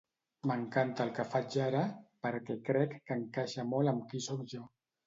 M'encanta 0.51 1.05
el 1.09 1.11
que 1.19 1.25
faig 1.35 1.59
ara 1.67 1.83
perquè 2.27 2.59
crec 2.71 2.99
que 3.07 3.21
encaixa 3.23 3.71
molt 3.77 3.95
amb 3.97 4.07
qui 4.15 4.29
soc 4.33 4.45
jo. 4.57 4.69